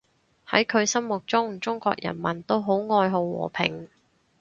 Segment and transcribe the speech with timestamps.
[0.49, 2.57] 喺佢心目中，中國人民都
[2.97, 3.87] 愛好和平